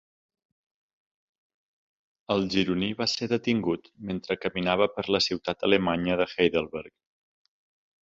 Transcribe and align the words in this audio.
El 2.37 2.49
gironí 2.55 2.89
va 3.03 3.09
ser 3.13 3.29
detingut 3.35 3.93
mentre 4.11 4.41
caminava 4.47 4.91
per 4.97 5.07
la 5.17 5.25
ciutat 5.31 5.71
alemanya 5.71 6.21
de 6.25 6.31
Heidelberg. 6.35 6.95